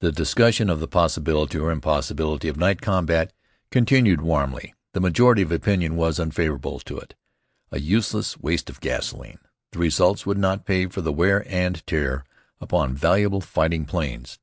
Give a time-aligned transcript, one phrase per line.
[0.00, 3.32] The discussion of the possibility or impossibility of night combat
[3.70, 4.74] continued warmly.
[4.92, 7.14] The majority of opinion was unfavorable to it:
[7.70, 9.38] a useless waste of gasoline;
[9.70, 12.24] the results would not pay for the wear and tear
[12.60, 14.40] upon valuable fighting planes.